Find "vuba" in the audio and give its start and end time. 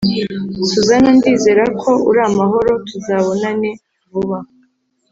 4.11-4.37